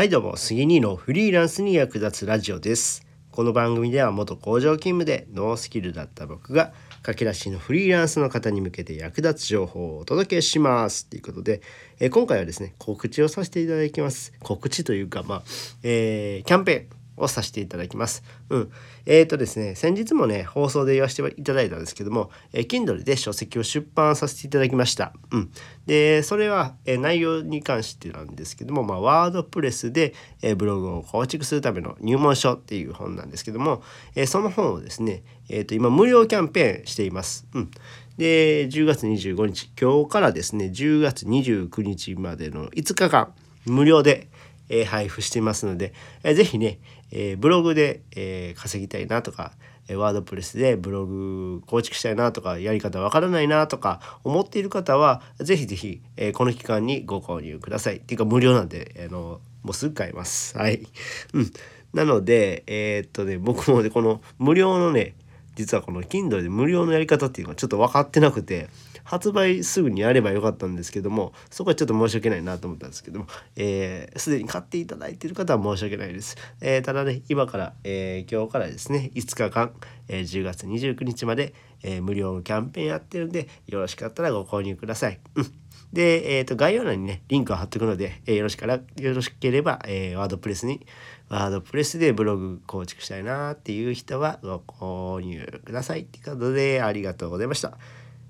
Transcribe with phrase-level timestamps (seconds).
[0.00, 3.06] はいどうも、杉兄のフリーランスに役立つラジオです。
[3.30, 6.72] この番組では元工場勤務でノースキルだった僕が
[7.02, 11.04] 駆け出しのフリーランスの方に向けて役立つ情報をお届けします。
[11.04, 11.60] ということで、
[11.98, 14.32] えー今回はですね、告知をさせていただきます。
[14.42, 15.42] 告知というか、まあ、
[15.82, 16.99] えーキャンペーン。
[17.20, 18.22] をさせていただきます。
[18.48, 18.72] うん。
[19.06, 25.12] えーとですね、先日もね、放送で言わせていただいたんですけども、えー Kindle で書籍を出版させていただきました。
[25.30, 25.50] うん。
[25.86, 33.82] で、それは、えー内容に関してなんですけども、まあ、ワードプレスで、えーブログを構築するための入門書っていう本なんですけども、
[34.14, 37.46] えーその本をですね、えーと、今無料キャンペーンしています。
[37.54, 37.70] うん。
[38.16, 43.32] で、10月25日、今日からですね、10月29日までの5日間、
[43.64, 44.28] 無料で、
[44.70, 45.92] えー配布していますので、
[46.22, 46.78] えーぜひね、
[47.10, 49.52] えーブログで、えー稼ぎたいなとか、
[49.88, 57.96] えーワードプレスでブログ構築したいなとかやり方わからないなとか思っている方はぜひぜひ、えーこの期間にご購入ください。
[57.96, 60.56] っていうか無料なんで、あのもうすぐ買えます。
[60.56, 60.86] はい、
[61.34, 61.50] うん、
[61.92, 65.14] なのでえーっとね僕もねこの無料のね
[65.60, 68.68] 実はこの Kindle で無料のやり方っていうのがちょっと分かってなくて
[69.04, 79.72] 発売すぐにやればよかったんですけどもそこはちょっと申し訳ないなと思ったんですけどもえーすで、に買っていただいている方は申し訳ないです、えーただね今から、えー今日からですね5日間、
[80.08, 81.52] えー10月29日まで、
[81.82, 85.52] えー無料のキャンペーンやってるんでよろしかったらご購入ください、うん。
[85.92, 90.86] で、えー、と概要欄にねリンクを貼っておくので、えーよろしからよろしければ、えワードプレスに
[91.28, 97.78] ワードプレスでブログ構築したいなっていう人はご購入くださいっていうことでありがとうございました。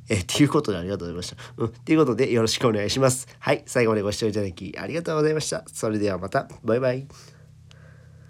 [0.08, 1.36] えー、っていうことでありがとうございました。
[1.56, 1.66] うん。
[1.68, 3.28] っていうことでよろしくお願いします。
[3.38, 3.62] はい。
[3.66, 5.64] 最後までご視聴いただきありがとうございました。
[5.66, 6.48] それではまた。
[6.64, 7.39] バイバイ。